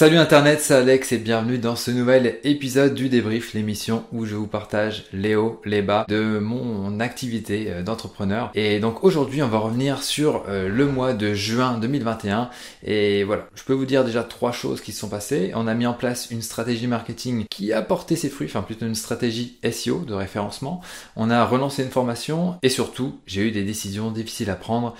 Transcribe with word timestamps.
Salut 0.00 0.16
Internet, 0.16 0.62
c'est 0.62 0.72
Alex 0.72 1.12
et 1.12 1.18
bienvenue 1.18 1.58
dans 1.58 1.76
ce 1.76 1.90
nouvel 1.90 2.38
épisode 2.42 2.94
du 2.94 3.10
débrief, 3.10 3.52
l'émission 3.52 4.04
où 4.12 4.24
je 4.24 4.34
vous 4.34 4.46
partage 4.46 5.04
les 5.12 5.36
hauts, 5.36 5.60
les 5.66 5.82
bas 5.82 6.06
de 6.08 6.38
mon 6.38 7.00
activité 7.00 7.66
euh, 7.68 7.82
d'entrepreneur. 7.82 8.50
Et 8.54 8.80
donc 8.80 9.04
aujourd'hui, 9.04 9.42
on 9.42 9.48
va 9.48 9.58
revenir 9.58 10.02
sur 10.02 10.44
euh, 10.48 10.70
le 10.70 10.86
mois 10.86 11.12
de 11.12 11.34
juin 11.34 11.76
2021. 11.76 12.48
Et 12.82 13.24
voilà, 13.24 13.46
je 13.54 13.62
peux 13.62 13.74
vous 13.74 13.84
dire 13.84 14.02
déjà 14.02 14.22
trois 14.22 14.52
choses 14.52 14.80
qui 14.80 14.92
se 14.92 15.00
sont 15.00 15.10
passées. 15.10 15.52
On 15.54 15.66
a 15.66 15.74
mis 15.74 15.86
en 15.86 15.92
place 15.92 16.30
une 16.30 16.40
stratégie 16.40 16.86
marketing 16.86 17.44
qui 17.50 17.74
a 17.74 17.82
porté 17.82 18.16
ses 18.16 18.30
fruits, 18.30 18.46
enfin 18.48 18.62
plutôt 18.62 18.86
une 18.86 18.94
stratégie 18.94 19.58
SEO 19.70 20.06
de 20.06 20.14
référencement. 20.14 20.80
On 21.14 21.28
a 21.28 21.44
relancé 21.44 21.82
une 21.82 21.90
formation 21.90 22.56
et 22.62 22.70
surtout, 22.70 23.20
j'ai 23.26 23.42
eu 23.42 23.50
des 23.50 23.64
décisions 23.64 24.10
difficiles 24.10 24.48
à 24.48 24.56
prendre. 24.56 24.96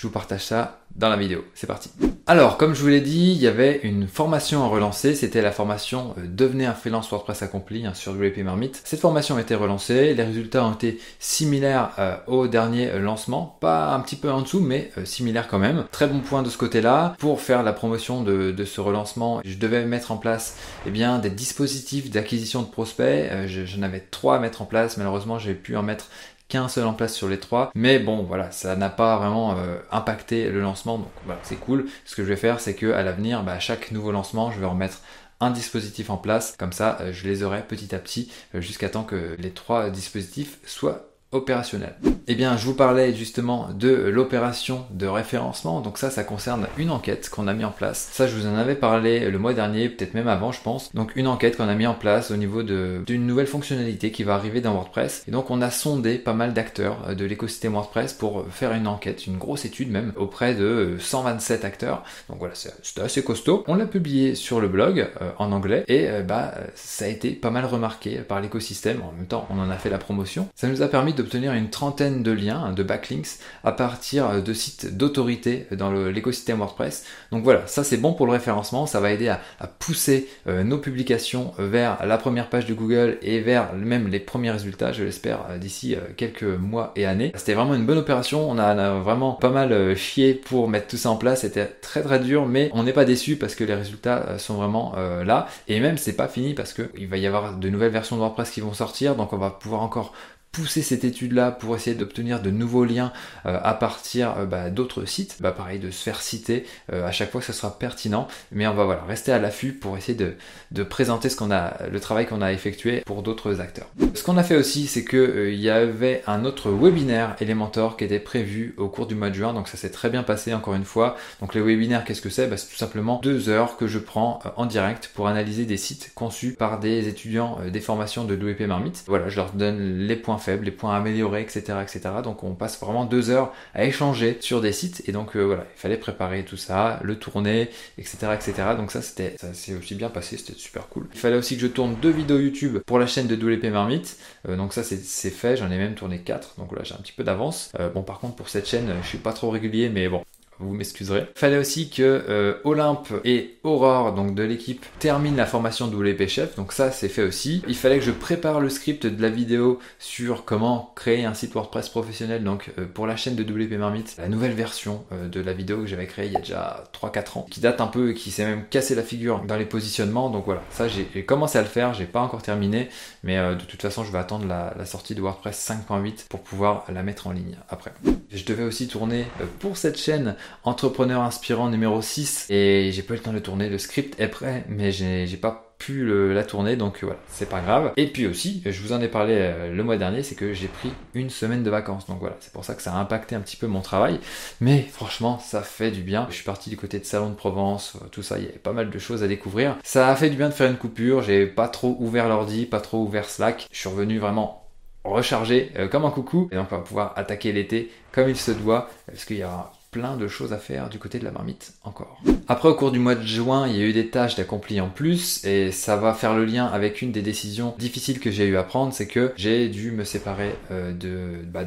Je 0.00 0.06
vous 0.06 0.12
partage 0.14 0.46
ça 0.46 0.80
dans 0.96 1.10
la 1.10 1.16
vidéo. 1.18 1.44
C'est 1.52 1.66
parti. 1.66 1.90
Alors, 2.26 2.56
comme 2.56 2.74
je 2.74 2.80
vous 2.80 2.88
l'ai 2.88 3.02
dit, 3.02 3.32
il 3.32 3.36
y 3.36 3.46
avait 3.46 3.80
une 3.82 4.08
formation 4.08 4.64
à 4.64 4.66
relancer. 4.66 5.14
C'était 5.14 5.42
la 5.42 5.52
formation 5.52 6.14
euh, 6.16 6.22
Devenez 6.26 6.64
un 6.64 6.72
freelance 6.72 7.10
WordPress 7.10 7.42
accompli 7.42 7.84
hein, 7.84 7.92
sur 7.92 8.12
WP 8.12 8.38
Marmite. 8.38 8.80
Cette 8.82 9.00
formation 9.00 9.36
a 9.36 9.42
été 9.42 9.54
relancée. 9.54 10.14
Les 10.14 10.22
résultats 10.22 10.64
ont 10.64 10.72
été 10.72 10.98
similaires 11.18 11.90
euh, 11.98 12.16
au 12.28 12.48
dernier 12.48 12.88
euh, 12.88 12.98
lancement. 12.98 13.58
Pas 13.60 13.92
un 13.92 14.00
petit 14.00 14.16
peu 14.16 14.30
en 14.30 14.40
dessous, 14.40 14.60
mais 14.60 14.90
similaires 15.04 15.48
quand 15.48 15.58
même. 15.58 15.84
Très 15.92 16.06
bon 16.06 16.20
point 16.20 16.42
de 16.42 16.48
ce 16.48 16.56
côté-là. 16.56 17.14
Pour 17.18 17.42
faire 17.42 17.62
la 17.62 17.74
promotion 17.74 18.22
de, 18.22 18.64
ce 18.64 18.80
relancement, 18.80 19.42
je 19.44 19.58
devais 19.58 19.84
mettre 19.84 20.12
en 20.12 20.16
place 20.16 20.56
eh 20.86 20.90
bien, 20.90 21.18
des 21.18 21.28
dispositifs 21.28 22.10
d'acquisition 22.10 22.62
de 22.62 22.68
prospects. 22.68 23.30
J'en 23.46 23.82
avais 23.82 24.00
trois 24.00 24.36
à 24.36 24.38
mettre 24.38 24.62
en 24.62 24.64
place. 24.64 24.96
Malheureusement, 24.96 25.38
j'ai 25.38 25.52
pu 25.52 25.76
en 25.76 25.82
mettre 25.82 26.06
qu'un 26.50 26.68
seul 26.68 26.84
en 26.84 26.92
place 26.92 27.14
sur 27.14 27.28
les 27.28 27.40
trois. 27.40 27.70
Mais 27.74 27.98
bon, 27.98 28.22
voilà, 28.24 28.50
ça 28.50 28.76
n'a 28.76 28.90
pas 28.90 29.16
vraiment 29.16 29.56
euh, 29.56 29.78
impacté 29.90 30.50
le 30.50 30.60
lancement. 30.60 30.98
Donc 30.98 31.08
voilà, 31.24 31.40
c'est 31.44 31.56
cool. 31.56 31.86
Ce 32.04 32.14
que 32.14 32.22
je 32.22 32.28
vais 32.28 32.36
faire, 32.36 32.60
c'est 32.60 32.74
que 32.74 32.92
à 32.92 33.02
l'avenir, 33.02 33.42
bah, 33.42 33.52
à 33.52 33.60
chaque 33.60 33.92
nouveau 33.92 34.12
lancement, 34.12 34.50
je 34.50 34.60
vais 34.60 34.66
remettre 34.66 35.00
un 35.40 35.50
dispositif 35.50 36.10
en 36.10 36.18
place. 36.18 36.54
Comme 36.58 36.72
ça, 36.72 36.98
euh, 37.00 37.12
je 37.12 37.26
les 37.26 37.42
aurai 37.42 37.62
petit 37.66 37.94
à 37.94 37.98
petit 37.98 38.30
euh, 38.54 38.60
jusqu'à 38.60 38.90
temps 38.90 39.04
que 39.04 39.36
les 39.38 39.52
trois 39.52 39.88
dispositifs 39.88 40.58
soient 40.66 41.09
opérationnel. 41.32 41.94
Eh 42.26 42.34
bien, 42.34 42.56
je 42.56 42.64
vous 42.64 42.74
parlais 42.74 43.14
justement 43.14 43.68
de 43.74 43.88
l'opération 43.88 44.84
de 44.90 45.06
référencement. 45.06 45.80
Donc 45.80 45.98
ça, 45.98 46.10
ça 46.10 46.22
concerne 46.22 46.66
une 46.78 46.90
enquête 46.90 47.28
qu'on 47.28 47.48
a 47.48 47.54
mis 47.54 47.64
en 47.64 47.70
place. 47.70 48.08
Ça, 48.12 48.26
je 48.26 48.36
vous 48.36 48.46
en 48.46 48.54
avais 48.54 48.74
parlé 48.76 49.30
le 49.30 49.38
mois 49.38 49.52
dernier, 49.52 49.88
peut-être 49.88 50.14
même 50.14 50.28
avant, 50.28 50.52
je 50.52 50.60
pense. 50.60 50.94
Donc 50.94 51.12
une 51.16 51.26
enquête 51.26 51.56
qu'on 51.56 51.68
a 51.68 51.74
mis 51.74 51.86
en 51.86 51.94
place 51.94 52.30
au 52.30 52.36
niveau 52.36 52.62
d'une 52.62 53.26
nouvelle 53.26 53.46
fonctionnalité 53.46 54.10
qui 54.12 54.22
va 54.22 54.34
arriver 54.34 54.60
dans 54.60 54.74
WordPress. 54.74 55.24
Et 55.28 55.30
donc 55.30 55.50
on 55.50 55.60
a 55.60 55.70
sondé 55.70 56.18
pas 56.18 56.32
mal 56.32 56.52
d'acteurs 56.52 56.98
euh, 57.08 57.14
de 57.14 57.24
l'écosystème 57.24 57.72
WordPress 57.72 58.12
pour 58.12 58.46
faire 58.50 58.72
une 58.72 58.86
enquête, 58.86 59.26
une 59.26 59.38
grosse 59.38 59.64
étude 59.64 59.90
même, 59.90 60.12
auprès 60.16 60.54
de 60.54 60.96
127 60.98 61.64
acteurs. 61.64 62.04
Donc 62.28 62.38
voilà, 62.38 62.54
c'était 62.54 63.02
assez 63.02 63.22
costaud. 63.22 63.64
On 63.66 63.74
l'a 63.74 63.86
publié 63.86 64.34
sur 64.34 64.60
le 64.60 64.68
blog 64.68 65.08
euh, 65.20 65.30
en 65.38 65.52
anglais 65.52 65.84
et 65.88 66.08
euh, 66.08 66.22
bah 66.22 66.54
ça 66.74 67.06
a 67.06 67.08
été 67.08 67.30
pas 67.30 67.50
mal 67.50 67.64
remarqué 67.64 68.18
par 68.18 68.40
l'écosystème. 68.40 69.02
En 69.02 69.12
même 69.12 69.26
temps, 69.26 69.46
on 69.50 69.58
en 69.58 69.70
a 69.70 69.76
fait 69.76 69.90
la 69.90 69.98
promotion. 69.98 70.48
Ça 70.54 70.68
nous 70.68 70.82
a 70.82 70.88
permis 70.88 71.12
de 71.12 71.19
d'obtenir 71.20 71.52
une 71.52 71.70
trentaine 71.70 72.22
de 72.22 72.32
liens, 72.32 72.64
hein, 72.66 72.72
de 72.72 72.82
backlinks, 72.82 73.38
à 73.64 73.72
partir 73.72 74.42
de 74.42 74.52
sites 74.52 74.96
d'autorité 74.96 75.66
dans 75.72 75.92
l'écosystème 75.92 76.58
WordPress. 76.58 77.04
Donc 77.32 77.44
voilà, 77.44 77.66
ça 77.66 77.84
c'est 77.84 77.96
bon 77.96 78.12
pour 78.12 78.26
le 78.26 78.32
référencement, 78.32 78.86
ça 78.86 79.00
va 79.00 79.12
aider 79.12 79.28
à, 79.28 79.40
pousser 79.78 80.28
euh, 80.46 80.62
nos 80.62 80.78
publications 80.78 81.52
vers 81.58 82.04
la 82.06 82.18
première 82.18 82.48
page 82.48 82.66
de 82.66 82.74
Google 82.74 83.18
et 83.22 83.40
vers 83.40 83.72
même 83.74 84.08
les 84.08 84.20
premiers 84.20 84.50
résultats, 84.50 84.92
je 84.92 85.04
l'espère, 85.04 85.46
euh, 85.50 85.58
d'ici 85.58 85.94
euh, 85.94 86.00
quelques 86.16 86.42
mois 86.42 86.92
et 86.96 87.06
années. 87.06 87.32
C'était 87.34 87.54
vraiment 87.54 87.74
une 87.74 87.86
bonne 87.86 87.98
opération, 87.98 88.50
on 88.50 88.58
a, 88.58 88.98
vraiment 89.00 89.32
pas 89.32 89.50
mal 89.50 89.96
chié 89.96 90.34
pour 90.34 90.68
mettre 90.68 90.88
tout 90.88 90.96
ça 90.96 91.10
en 91.10 91.16
place, 91.16 91.42
c'était 91.42 91.66
très 91.66 92.02
très 92.02 92.18
dur, 92.18 92.46
mais 92.46 92.70
on 92.72 92.82
n'est 92.82 92.92
pas 92.92 93.04
déçu 93.04 93.36
parce 93.36 93.54
que 93.54 93.64
les 93.64 93.74
résultats 93.74 94.38
sont 94.38 94.54
vraiment 94.54 94.94
là. 95.24 95.48
Et 95.68 95.80
même 95.80 95.98
c'est 95.98 96.14
pas 96.14 96.28
fini 96.28 96.54
parce 96.54 96.72
qu'il 96.72 97.08
va 97.08 97.16
y 97.16 97.26
avoir 97.26 97.56
de 97.56 97.68
nouvelles 97.68 97.92
versions 97.92 98.16
de 98.16 98.20
WordPress 98.20 98.50
qui 98.50 98.60
vont 98.60 98.72
sortir, 98.72 99.16
donc 99.16 99.32
on 99.32 99.38
va 99.38 99.50
pouvoir 99.50 99.82
encore 99.82 100.12
pousser 100.52 100.82
cette 100.82 101.04
étude-là 101.04 101.52
pour 101.52 101.76
essayer 101.76 101.94
d'obtenir 101.94 102.42
de 102.42 102.50
nouveaux 102.50 102.84
liens 102.84 103.12
euh, 103.46 103.58
à 103.62 103.74
partir 103.74 104.34
euh, 104.36 104.46
bah, 104.46 104.70
d'autres 104.70 105.04
sites. 105.04 105.36
Bah, 105.40 105.52
pareil, 105.52 105.78
de 105.78 105.90
se 105.90 106.02
faire 106.02 106.20
citer 106.20 106.66
euh, 106.92 107.06
à 107.06 107.12
chaque 107.12 107.30
fois 107.30 107.40
que 107.40 107.46
ce 107.46 107.52
sera 107.52 107.78
pertinent. 107.78 108.26
Mais 108.50 108.66
on 108.66 108.74
va 108.74 108.84
voilà, 108.84 109.04
rester 109.04 109.30
à 109.30 109.38
l'affût 109.38 109.72
pour 109.72 109.96
essayer 109.96 110.18
de, 110.18 110.82
présenter 110.82 111.28
ce 111.28 111.36
qu'on 111.36 111.52
a, 111.52 111.74
le 111.90 112.00
travail 112.00 112.26
qu'on 112.26 112.42
a 112.42 112.52
effectué 112.52 113.02
pour 113.06 113.22
d'autres 113.22 113.60
acteurs. 113.60 113.86
Ce 114.14 114.24
qu'on 114.24 114.36
a 114.38 114.42
fait 114.42 114.56
aussi, 114.56 114.86
c'est 114.86 115.04
que 115.04 115.50
il 115.52 115.60
y 115.60 115.70
avait 115.70 116.22
un 116.26 116.44
autre 116.44 116.70
webinaire 116.70 117.36
Elementor 117.40 117.96
qui 117.96 118.04
était 118.04 118.18
prévu 118.18 118.74
au 118.76 118.88
cours 118.88 119.06
du 119.06 119.14
mois 119.14 119.30
de 119.30 119.34
juin. 119.34 119.52
Donc 119.52 119.68
ça 119.68 119.76
s'est 119.76 119.90
très 119.90 120.10
bien 120.10 120.22
passé 120.22 120.52
encore 120.52 120.74
une 120.74 120.84
fois. 120.84 121.16
Donc 121.40 121.54
les 121.54 121.60
webinaires, 121.60 122.04
qu'est-ce 122.04 122.22
que 122.22 122.30
c'est? 122.30 122.48
Bah, 122.48 122.56
C'est 122.56 122.68
tout 122.68 122.76
simplement 122.76 123.20
deux 123.22 123.48
heures 123.48 123.76
que 123.76 123.86
je 123.86 123.98
prends 123.98 124.40
en 124.56 124.66
direct 124.66 125.10
pour 125.14 125.28
analyser 125.28 125.64
des 125.64 125.76
sites 125.76 126.12
conçus 126.14 126.54
par 126.54 126.80
des 126.80 127.06
étudiants 127.08 127.58
des 127.70 127.80
formations 127.80 128.24
de 128.24 128.34
l'UEP 128.34 128.60
Marmite. 128.62 129.04
Voilà, 129.06 129.28
je 129.28 129.36
leur 129.36 129.52
donne 129.52 129.98
les 129.98 130.16
points 130.16 130.39
faibles, 130.40 130.64
les 130.64 130.70
points 130.70 130.96
améliorés, 130.96 131.42
etc., 131.42 131.78
etc. 131.82 132.00
Donc 132.24 132.42
on 132.42 132.54
passe 132.54 132.80
vraiment 132.80 133.04
deux 133.04 133.30
heures 133.30 133.52
à 133.74 133.84
échanger 133.84 134.38
sur 134.40 134.60
des 134.60 134.72
sites 134.72 135.02
et 135.06 135.12
donc 135.12 135.36
euh, 135.36 135.44
voilà, 135.44 135.66
il 135.76 135.78
fallait 135.78 135.96
préparer 135.96 136.44
tout 136.44 136.56
ça, 136.56 136.98
le 137.02 137.16
tourner, 137.16 137.70
etc., 137.98 138.18
etc. 138.34 138.52
Donc 138.76 138.90
ça 138.90 139.02
c'était, 139.02 139.36
ça 139.38 139.54
s'est 139.54 139.74
aussi 139.74 139.94
bien 139.94 140.08
passé, 140.08 140.36
c'était 140.36 140.58
super 140.58 140.88
cool. 140.88 141.06
Il 141.14 141.20
fallait 141.20 141.36
aussi 141.36 141.56
que 141.56 141.62
je 141.62 141.68
tourne 141.68 141.94
deux 142.02 142.10
vidéos 142.10 142.38
YouTube 142.38 142.78
pour 142.86 142.98
la 142.98 143.06
chaîne 143.06 143.26
de 143.26 143.36
WP 143.36 143.64
Marmite. 143.66 144.18
Euh, 144.48 144.56
donc 144.56 144.72
ça 144.72 144.82
c'est 144.82 145.30
fait, 145.30 145.56
j'en 145.56 145.70
ai 145.70 145.78
même 145.78 145.94
tourné 145.94 146.20
quatre. 146.20 146.54
Donc 146.58 146.74
là 146.76 146.82
j'ai 146.82 146.94
un 146.94 146.98
petit 146.98 147.12
peu 147.12 147.24
d'avance. 147.24 147.70
Euh, 147.78 147.90
bon 147.90 148.02
par 148.02 148.18
contre 148.18 148.36
pour 148.36 148.48
cette 148.48 148.66
chaîne, 148.66 148.92
je 149.02 149.06
suis 149.06 149.18
pas 149.18 149.32
trop 149.32 149.50
régulier, 149.50 149.88
mais 149.88 150.08
bon, 150.08 150.24
vous 150.60 150.74
m'excuserez. 150.74 151.26
Fallait 151.34 151.58
aussi 151.58 151.90
que 151.90 152.02
euh, 152.02 152.54
Olympe 152.64 153.12
et 153.24 153.58
Aurore, 153.64 154.14
donc 154.14 154.34
de 154.34 154.42
l'équipe, 154.42 154.84
terminent 154.98 155.36
la 155.36 155.46
formation 155.46 155.86
WP 155.86 156.26
Chef, 156.28 156.56
donc 156.56 156.72
ça 156.72 156.90
c'est 156.90 157.08
fait 157.08 157.22
aussi. 157.22 157.62
Il 157.68 157.76
fallait 157.76 157.98
que 157.98 158.04
je 158.04 158.10
prépare 158.10 158.60
le 158.60 158.68
script 158.68 159.06
de 159.06 159.22
la 159.22 159.30
vidéo 159.30 159.78
sur 159.98 160.44
comment 160.44 160.92
créer 160.94 161.24
un 161.24 161.34
site 161.34 161.54
WordPress 161.54 161.88
professionnel, 161.88 162.44
donc 162.44 162.70
euh, 162.78 162.86
pour 162.86 163.06
la 163.06 163.16
chaîne 163.16 163.34
de 163.34 163.42
WP 163.42 163.78
Marmite, 163.78 164.16
la 164.18 164.28
nouvelle 164.28 164.52
version 164.52 165.04
euh, 165.12 165.28
de 165.28 165.40
la 165.40 165.52
vidéo 165.52 165.78
que 165.78 165.86
j'avais 165.86 166.06
créée 166.06 166.26
il 166.26 166.32
y 166.32 166.36
a 166.36 166.40
déjà 166.40 166.84
3-4 166.92 167.38
ans, 167.38 167.46
qui 167.50 167.60
date 167.60 167.80
un 167.80 167.86
peu 167.86 168.10
et 168.10 168.14
qui 168.14 168.30
s'est 168.30 168.44
même 168.44 168.64
cassé 168.68 168.94
la 168.94 169.02
figure 169.02 169.42
dans 169.46 169.56
les 169.56 169.64
positionnements, 169.64 170.30
donc 170.30 170.44
voilà, 170.44 170.62
ça 170.70 170.86
j'ai 170.88 171.24
commencé 171.24 171.58
à 171.58 171.62
le 171.62 171.68
faire, 171.68 171.94
j'ai 171.94 172.06
pas 172.06 172.20
encore 172.20 172.42
terminé, 172.42 172.88
mais 173.22 173.36
de 173.36 173.64
toute 173.64 173.80
façon 173.80 174.04
je 174.04 174.12
vais 174.12 174.18
attendre 174.18 174.46
la 174.46 174.84
sortie 174.84 175.14
de 175.14 175.20
WordPress 175.20 175.70
5.8 175.88 176.28
pour 176.28 176.40
pouvoir 176.40 176.84
la 176.92 177.02
mettre 177.02 177.26
en 177.26 177.32
ligne 177.32 177.56
après. 177.68 177.92
Je 178.32 178.44
devais 178.44 178.64
aussi 178.64 178.88
tourner 178.88 179.26
pour 179.58 179.76
cette 179.76 179.98
chaîne 179.98 180.36
Entrepreneur 180.64 181.22
inspirant 181.22 181.68
numéro 181.68 182.02
6 182.02 182.46
et 182.50 182.90
j'ai 182.92 183.02
pas 183.02 183.14
eu 183.14 183.16
le 183.18 183.22
temps 183.22 183.32
de 183.32 183.38
tourner, 183.38 183.68
le 183.68 183.78
script 183.78 184.18
est 184.20 184.28
prêt 184.28 184.64
mais 184.68 184.92
j'ai 184.92 185.36
pas 185.36 185.70
pu 185.80 186.06
la 186.32 186.44
tourner 186.44 186.76
donc 186.76 186.98
voilà 187.02 187.18
c'est 187.28 187.48
pas 187.48 187.60
grave. 187.60 187.92
Et 187.96 188.06
puis 188.06 188.26
aussi 188.26 188.62
je 188.64 188.82
vous 188.82 188.92
en 188.92 189.00
ai 189.00 189.08
parlé 189.08 189.34
euh, 189.36 189.74
le 189.74 189.82
mois 189.82 189.96
dernier 189.96 190.22
c'est 190.22 190.34
que 190.34 190.52
j'ai 190.52 190.68
pris 190.68 190.92
une 191.14 191.30
semaine 191.30 191.64
de 191.64 191.70
vacances. 191.70 192.06
Donc 192.06 192.20
voilà 192.20 192.36
c'est 192.38 192.52
pour 192.52 192.64
ça 192.64 192.74
que 192.74 192.82
ça 192.82 192.94
a 192.94 192.98
impacté 192.98 193.34
un 193.34 193.40
petit 193.40 193.56
peu 193.56 193.66
mon 193.66 193.80
travail. 193.80 194.20
Mais 194.60 194.82
franchement 194.82 195.38
ça 195.38 195.62
fait 195.62 195.90
du 195.90 196.02
bien. 196.02 196.26
Je 196.28 196.34
suis 196.34 196.44
parti 196.44 196.70
du 196.70 196.76
côté 196.76 196.98
de 196.98 197.04
Salon 197.04 197.30
de 197.30 197.34
Provence 197.34 197.96
euh, 197.96 198.06
tout 198.12 198.22
ça 198.22 198.38
il 198.38 198.44
y 198.44 198.48
avait 198.48 198.58
pas 198.58 198.72
mal 198.72 198.90
de 198.90 198.98
choses 198.98 199.22
à 199.22 199.28
découvrir. 199.28 199.76
Ça 199.82 200.08
a 200.08 200.16
fait 200.16 200.30
du 200.30 200.36
bien 200.36 200.50
de 200.50 200.54
faire 200.54 200.70
une 200.70 200.76
coupure 200.76 201.22
j'ai 201.22 201.46
pas 201.46 201.68
trop 201.68 201.96
ouvert 201.98 202.28
l'ordi 202.28 202.66
pas 202.66 202.80
trop 202.80 203.02
ouvert 203.02 203.28
Slack. 203.28 203.66
Je 203.72 203.78
suis 203.78 203.88
revenu 203.88 204.18
vraiment 204.18 204.68
rechargé 205.04 205.72
euh, 205.76 205.88
comme 205.88 206.04
un 206.04 206.10
coucou. 206.10 206.48
Et 206.52 206.56
donc 206.56 206.68
on 206.70 206.76
va 206.76 206.82
pouvoir 206.82 207.14
attaquer 207.16 207.52
l'été 207.52 207.90
comme 208.12 208.28
il 208.28 208.36
se 208.36 208.50
doit 208.50 208.90
parce 209.06 209.24
qu'il 209.24 209.38
y 209.38 209.42
a 209.42 209.72
plein 209.90 210.16
de 210.16 210.28
choses 210.28 210.52
à 210.52 210.58
faire 210.58 210.88
du 210.88 210.98
côté 210.98 211.18
de 211.18 211.24
la 211.24 211.30
marmite 211.30 211.72
encore. 211.82 212.20
Après 212.48 212.68
au 212.68 212.74
cours 212.74 212.92
du 212.92 212.98
mois 212.98 213.14
de 213.14 213.26
juin, 213.26 213.66
il 213.66 213.76
y 213.76 213.80
a 213.80 213.84
eu 213.84 213.92
des 213.92 214.08
tâches 214.08 214.36
d'accompli 214.36 214.80
en 214.80 214.88
plus 214.88 215.44
et 215.44 215.72
ça 215.72 215.96
va 215.96 216.14
faire 216.14 216.34
le 216.34 216.44
lien 216.44 216.66
avec 216.66 217.02
une 217.02 217.12
des 217.12 217.22
décisions 217.22 217.74
difficiles 217.78 218.20
que 218.20 218.30
j'ai 218.30 218.46
eu 218.46 218.56
à 218.56 218.62
prendre, 218.62 218.92
c'est 218.92 219.06
que 219.06 219.32
j'ai 219.36 219.68
dû 219.68 219.90
me 219.92 220.04
séparer 220.04 220.54
euh, 220.70 220.92
de 220.92 221.42
bah, 221.44 221.64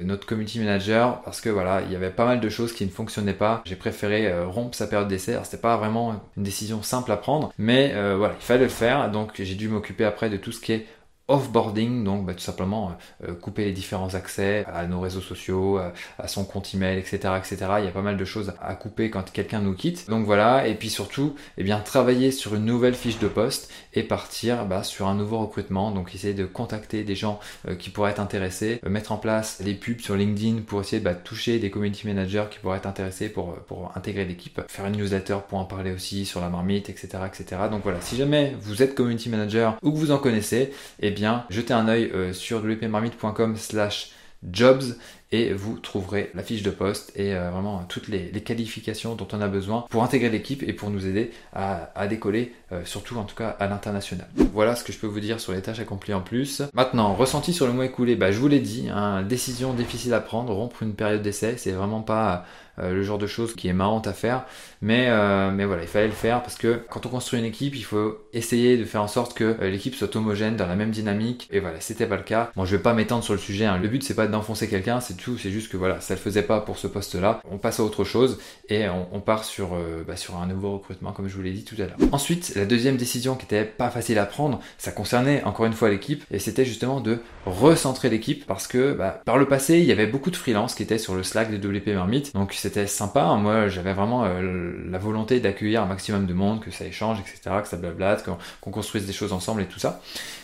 notre 0.00 0.26
community 0.26 0.58
manager, 0.58 1.20
parce 1.22 1.40
que 1.40 1.48
voilà, 1.48 1.82
il 1.86 1.92
y 1.92 1.96
avait 1.96 2.10
pas 2.10 2.24
mal 2.24 2.40
de 2.40 2.48
choses 2.48 2.72
qui 2.72 2.84
ne 2.84 2.90
fonctionnaient 2.90 3.32
pas. 3.32 3.62
J'ai 3.64 3.76
préféré 3.76 4.26
euh, 4.26 4.46
rompre 4.46 4.76
sa 4.76 4.86
période 4.86 5.08
d'essai. 5.08 5.32
Alors 5.32 5.44
c'était 5.44 5.58
pas 5.58 5.76
vraiment 5.76 6.20
une 6.36 6.42
décision 6.42 6.82
simple 6.82 7.12
à 7.12 7.16
prendre, 7.16 7.52
mais 7.58 7.92
euh, 7.94 8.16
voilà, 8.16 8.34
il 8.40 8.44
fallait 8.44 8.64
le 8.64 8.68
faire. 8.68 9.10
Donc 9.10 9.32
j'ai 9.36 9.54
dû 9.54 9.68
m'occuper 9.68 10.04
après 10.04 10.30
de 10.30 10.36
tout 10.36 10.52
ce 10.52 10.60
qui 10.60 10.72
est 10.72 10.86
offboarding, 11.28 12.04
donc 12.04 12.24
bah, 12.24 12.32
tout 12.32 12.40
simplement 12.40 12.96
euh, 13.22 13.28
euh, 13.28 13.34
couper 13.34 13.66
les 13.66 13.72
différents 13.72 14.14
accès 14.14 14.64
à 14.66 14.86
nos 14.86 15.00
réseaux 15.00 15.20
sociaux, 15.20 15.78
à, 16.18 16.28
son 16.28 16.44
compte 16.44 16.74
email, 16.74 16.98
etc., 16.98 17.34
etc. 17.36 17.56
Il 17.78 17.84
y 17.84 17.88
a 17.88 17.92
pas 17.92 18.02
mal 18.02 18.16
de 18.16 18.24
choses 18.24 18.54
à 18.60 18.74
couper 18.74 19.10
quand 19.10 19.30
quelqu'un 19.30 19.60
nous 19.60 19.74
quitte. 19.74 20.08
Donc 20.08 20.24
voilà, 20.24 20.66
et 20.66 20.74
puis 20.74 20.88
surtout, 20.88 21.34
eh 21.58 21.64
bien 21.64 21.80
travailler 21.80 22.32
sur 22.32 22.54
une 22.54 22.64
nouvelle 22.64 22.94
fiche 22.94 23.18
de 23.18 23.28
poste 23.28 23.70
et 23.92 24.02
partir 24.02 24.64
bah, 24.64 24.82
sur 24.82 25.06
un 25.06 25.14
nouveau 25.14 25.38
recrutement. 25.38 25.90
Donc 25.90 26.14
essayer 26.14 26.34
de 26.34 26.46
contacter 26.46 27.04
des 27.04 27.14
gens 27.14 27.40
euh, 27.68 27.74
qui 27.74 27.90
pourraient 27.90 28.10
être 28.10 28.20
intéressés, 28.20 28.80
mettre 28.86 29.12
en 29.12 29.18
place 29.18 29.60
des 29.60 29.74
pubs 29.74 30.00
sur 30.00 30.16
LinkedIn 30.16 30.62
pour 30.66 30.80
essayer 30.80 31.00
de 31.00 31.04
bah, 31.04 31.14
toucher 31.14 31.58
des 31.58 31.70
community 31.70 32.06
managers 32.06 32.46
qui 32.50 32.58
pourraient 32.58 32.78
être 32.78 32.86
intéressés 32.86 33.28
pour, 33.28 33.54
pour 33.66 33.92
intégrer 33.96 34.24
l'équipe, 34.24 34.60
faire 34.68 34.86
une 34.86 34.96
newsletter 34.96 35.38
pour 35.46 35.58
en 35.58 35.64
parler 35.64 35.92
aussi 35.92 36.24
sur 36.24 36.40
la 36.40 36.48
marmite, 36.48 36.88
etc., 36.88 37.08
etc. 37.26 37.62
Donc 37.70 37.82
voilà, 37.82 38.00
si 38.00 38.16
jamais 38.16 38.54
vous 38.60 38.82
êtes 38.82 38.94
community 38.94 39.28
manager 39.28 39.76
ou 39.82 39.92
que 39.92 39.96
vous 39.96 40.10
en 40.10 40.18
connaissez, 40.18 40.72
eh 41.00 41.10
bien 41.10 41.17
jetez 41.50 41.74
un 41.74 41.88
œil 41.88 42.10
euh, 42.14 42.32
sur 42.32 42.62
wpmarmite.com 42.62 43.56
slash 43.56 44.12
jobs 44.52 44.82
et 45.30 45.52
vous 45.52 45.78
trouverez 45.78 46.30
la 46.34 46.42
fiche 46.42 46.62
de 46.62 46.70
poste 46.70 47.12
et 47.14 47.34
euh, 47.34 47.50
vraiment 47.50 47.84
toutes 47.88 48.08
les, 48.08 48.30
qualifications 48.38 49.14
dont 49.14 49.28
on 49.32 49.40
a 49.40 49.48
besoin 49.48 49.84
pour 49.90 50.02
intégrer 50.02 50.30
l'équipe 50.30 50.62
et 50.62 50.72
pour 50.72 50.90
nous 50.90 51.06
aider 51.06 51.32
à, 51.52 52.06
décoller, 52.06 52.54
euh, 52.72 52.82
surtout 52.84 53.16
en 53.16 53.24
tout 53.24 53.34
cas 53.34 53.48
à 53.58 53.66
l'international. 53.66 54.28
Voilà 54.54 54.74
ce 54.74 54.84
que 54.84 54.92
je 54.92 54.98
peux 54.98 55.06
vous 55.06 55.20
dire 55.20 55.40
sur 55.40 55.52
les 55.52 55.60
tâches 55.60 55.80
accomplies 55.80 56.14
en 56.14 56.20
plus. 56.20 56.62
Maintenant, 56.72 57.14
ressenti 57.14 57.52
sur 57.52 57.66
le 57.66 57.72
mois 57.72 57.84
écoulé, 57.84 58.16
bah, 58.16 58.32
je 58.32 58.38
vous 58.38 58.48
l'ai 58.48 58.60
dit, 58.60 58.88
hein, 58.90 59.22
décision 59.22 59.74
difficile 59.74 60.14
à 60.14 60.20
prendre, 60.20 60.54
rompre 60.54 60.82
une 60.82 60.94
période 60.94 61.20
d'essai, 61.20 61.56
c'est 61.58 61.72
vraiment 61.72 62.00
pas 62.00 62.46
euh, 62.78 62.94
le 62.94 63.02
genre 63.02 63.18
de 63.18 63.26
choses 63.26 63.54
qui 63.54 63.68
est 63.68 63.72
marrante 63.72 64.06
à 64.06 64.12
faire. 64.12 64.44
Mais, 64.80 65.10
mais 65.50 65.64
voilà, 65.64 65.82
il 65.82 65.88
fallait 65.88 66.06
le 66.06 66.12
faire 66.12 66.40
parce 66.42 66.56
que 66.56 66.80
quand 66.88 67.04
on 67.04 67.08
construit 67.08 67.40
une 67.40 67.44
équipe, 67.44 67.74
il 67.74 67.82
faut 67.82 68.18
essayer 68.32 68.76
de 68.76 68.84
faire 68.84 69.02
en 69.02 69.08
sorte 69.08 69.34
que 69.34 69.64
l'équipe 69.64 69.96
soit 69.96 70.14
homogène 70.14 70.54
dans 70.54 70.68
la 70.68 70.76
même 70.76 70.92
dynamique. 70.92 71.48
Et 71.50 71.58
voilà, 71.58 71.80
c'était 71.80 72.06
pas 72.06 72.16
le 72.16 72.22
cas. 72.22 72.52
Bon, 72.54 72.64
je 72.64 72.76
vais 72.76 72.82
pas 72.82 72.94
m'étendre 72.94 73.24
sur 73.24 73.34
le 73.34 73.40
sujet. 73.40 73.64
Hein. 73.66 73.78
Le 73.82 73.88
but 73.88 74.04
c'est 74.04 74.14
pas 74.14 74.28
d'enfoncer 74.28 74.68
quelqu'un, 74.68 75.00
c'est 75.00 75.17
C'est 75.38 75.50
juste 75.50 75.70
que 75.70 75.76
voilà, 75.76 76.00
ça 76.00 76.14
le 76.14 76.20
faisait 76.20 76.42
pas 76.42 76.60
pour 76.60 76.78
ce 76.78 76.86
poste-là. 76.86 77.40
On 77.50 77.58
passe 77.58 77.80
à 77.80 77.84
autre 77.84 78.04
chose 78.04 78.38
et 78.68 78.86
on, 78.88 79.20
part 79.20 79.44
sur, 79.44 79.70
bah, 80.06 80.16
sur 80.16 80.36
un 80.36 80.46
nouveau 80.46 80.72
recrutement, 80.72 81.12
comme 81.12 81.28
je 81.28 81.34
vous 81.34 81.42
l'ai 81.42 81.52
dit 81.52 81.64
tout 81.64 81.76
à 81.78 81.86
l'heure. 81.86 81.96
Ensuite, 82.12 82.52
la 82.54 82.64
deuxième 82.64 82.96
décision 82.96 83.34
qui 83.34 83.44
était 83.44 83.64
pas 83.64 83.90
facile 83.90 84.18
à 84.18 84.26
prendre, 84.26 84.60
ça 84.78 84.92
concernait 84.92 85.42
encore 85.44 85.66
une 85.66 85.72
fois 85.72 85.90
l'équipe 85.90 86.24
et 86.30 86.38
c'était 86.38 86.64
justement 86.64 87.00
de 87.00 87.18
recentrer 87.46 88.10
l'équipe 88.10 88.46
parce 88.46 88.66
que 88.66 88.92
bah, 88.92 89.20
par 89.24 89.38
le 89.38 89.46
passé, 89.46 89.78
il 89.78 89.84
y 89.84 89.92
avait 89.92 90.06
beaucoup 90.06 90.30
de 90.30 90.36
freelance 90.36 90.74
qui 90.74 90.82
étaient 90.82 90.98
sur 90.98 91.14
le 91.14 91.22
Slack 91.22 91.50
de 91.50 91.68
WP 91.68 91.88
Marmite. 91.88 92.34
Donc 92.34 92.52
c'était 92.52 92.86
sympa. 92.86 93.34
Moi, 93.36 93.68
j'avais 93.68 93.92
vraiment 93.92 94.24
euh, 94.24 94.72
la 94.88 94.98
volonté 94.98 95.40
d'accueillir 95.40 95.82
un 95.82 95.86
maximum 95.86 96.26
de 96.26 96.34
monde, 96.34 96.60
que 96.60 96.70
ça 96.70 96.84
échange, 96.84 97.20
etc., 97.20 97.56
que 97.62 97.68
ça 97.68 97.76
blablate, 97.76 98.24
qu'on 98.60 98.70
construise 98.70 99.06
des 99.06 99.12
choses 99.12 99.32
ensemble 99.32 99.62
et 99.62 99.66
tout 99.66 99.78
ça. 99.78 100.00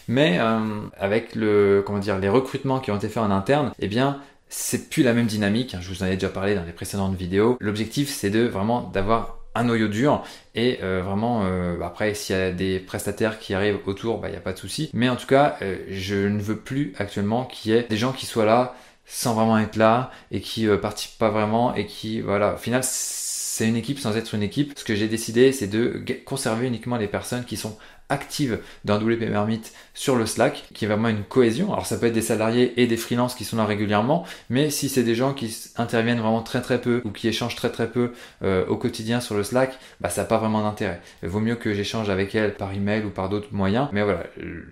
Mais 0.08 0.38
euh, 0.38 0.58
avec 0.98 1.34
le, 1.34 1.82
comment 1.84 1.98
dire, 1.98 2.18
les 2.18 2.28
recrutements 2.28 2.80
qui 2.80 2.90
ont 2.90 2.96
été 2.96 3.08
faits 3.08 3.22
en 3.22 3.30
interne, 3.30 3.72
eh 3.78 3.88
bien, 3.88 4.20
c'est 4.56 4.88
plus 4.88 5.02
la 5.02 5.12
même 5.12 5.26
dynamique. 5.26 5.76
Je 5.80 5.88
vous 5.88 6.02
en 6.02 6.06
ai 6.06 6.14
déjà 6.14 6.28
parlé 6.28 6.54
dans 6.54 6.64
les 6.64 6.72
précédentes 6.72 7.16
vidéos. 7.16 7.56
L'objectif, 7.60 8.08
c'est 8.08 8.30
de 8.30 8.42
vraiment 8.46 8.82
d'avoir 8.82 9.38
un 9.56 9.64
noyau 9.64 9.88
dur 9.88 10.24
et 10.56 10.80
euh, 10.82 11.00
vraiment 11.00 11.44
après 11.80 12.12
s'il 12.14 12.34
y 12.34 12.38
a 12.40 12.50
des 12.50 12.80
prestataires 12.80 13.38
qui 13.38 13.54
arrivent 13.54 13.78
autour 13.86 14.18
bah 14.18 14.26
il 14.26 14.32
n'y 14.32 14.36
a 14.36 14.40
pas 14.40 14.52
de 14.52 14.58
souci 14.58 14.90
mais 14.92 15.08
en 15.08 15.14
tout 15.14 15.28
cas 15.28 15.56
je 15.88 16.16
ne 16.26 16.40
veux 16.40 16.56
plus 16.56 16.92
actuellement 16.98 17.44
qu'il 17.44 17.70
y 17.70 17.76
ait 17.76 17.86
des 17.88 17.96
gens 17.96 18.10
qui 18.10 18.26
soient 18.26 18.46
là 18.46 18.74
sans 19.06 19.34
vraiment 19.34 19.58
être 19.58 19.76
là 19.76 20.10
et 20.30 20.40
qui 20.40 20.66
euh, 20.66 20.76
participent 20.76 21.18
pas 21.18 21.30
vraiment 21.30 21.74
et 21.74 21.86
qui 21.86 22.20
voilà 22.20 22.54
au 22.54 22.56
final 22.56 22.82
c'est 22.82 23.68
une 23.68 23.76
équipe 23.76 24.00
sans 24.00 24.16
être 24.16 24.34
une 24.34 24.42
équipe. 24.42 24.72
Ce 24.76 24.84
que 24.84 24.94
j'ai 24.96 25.06
décidé 25.06 25.52
c'est 25.52 25.68
de 25.68 26.02
conserver 26.24 26.66
uniquement 26.66 26.96
les 26.96 27.06
personnes 27.06 27.44
qui 27.44 27.56
sont 27.56 27.76
active 28.08 28.58
d'un 28.84 28.98
WP 28.98 29.30
Marmite 29.30 29.72
sur 29.94 30.16
le 30.16 30.26
Slack, 30.26 30.64
qui 30.74 30.84
est 30.84 30.88
vraiment 30.88 31.08
une 31.08 31.22
cohésion. 31.22 31.72
Alors 31.72 31.86
ça 31.86 31.96
peut 31.96 32.06
être 32.06 32.12
des 32.12 32.22
salariés 32.22 32.80
et 32.80 32.86
des 32.86 32.96
freelances 32.96 33.34
qui 33.34 33.44
sont 33.44 33.56
là 33.56 33.64
régulièrement, 33.64 34.24
mais 34.50 34.70
si 34.70 34.88
c'est 34.88 35.02
des 35.02 35.14
gens 35.14 35.32
qui 35.32 35.56
interviennent 35.76 36.20
vraiment 36.20 36.42
très 36.42 36.60
très 36.60 36.80
peu 36.80 37.00
ou 37.04 37.10
qui 37.10 37.28
échangent 37.28 37.56
très 37.56 37.70
très 37.70 37.88
peu 37.88 38.12
euh, 38.42 38.66
au 38.66 38.76
quotidien 38.76 39.20
sur 39.20 39.34
le 39.34 39.42
Slack, 39.42 39.78
bah 40.00 40.10
ça 40.10 40.22
n'a 40.22 40.28
pas 40.28 40.38
vraiment 40.38 40.62
d'intérêt. 40.62 41.00
Il 41.22 41.28
vaut 41.28 41.40
mieux 41.40 41.56
que 41.56 41.72
j'échange 41.74 42.10
avec 42.10 42.34
elles 42.34 42.54
par 42.54 42.72
email 42.72 43.04
ou 43.04 43.10
par 43.10 43.28
d'autres 43.28 43.48
moyens. 43.52 43.88
Mais 43.92 44.02
voilà, 44.02 44.24